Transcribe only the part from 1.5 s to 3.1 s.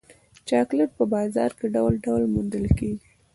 کې ډول ډول موندل کېږي.